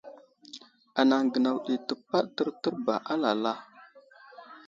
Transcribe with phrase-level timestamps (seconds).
[0.99, 3.53] Anaŋ gənaw ɗi təpaɗ tərtər ba alala.